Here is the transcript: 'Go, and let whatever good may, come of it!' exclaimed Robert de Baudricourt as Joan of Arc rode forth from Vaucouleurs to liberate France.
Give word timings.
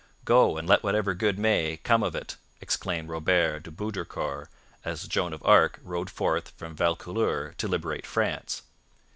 'Go, 0.25 0.57
and 0.57 0.67
let 0.67 0.81
whatever 0.81 1.13
good 1.13 1.37
may, 1.37 1.77
come 1.83 2.01
of 2.01 2.15
it!' 2.15 2.35
exclaimed 2.59 3.07
Robert 3.07 3.61
de 3.61 3.69
Baudricourt 3.69 4.47
as 4.83 5.07
Joan 5.07 5.31
of 5.31 5.45
Arc 5.45 5.79
rode 5.83 6.09
forth 6.09 6.49
from 6.57 6.75
Vaucouleurs 6.75 7.53
to 7.57 7.67
liberate 7.67 8.07
France. 8.07 8.63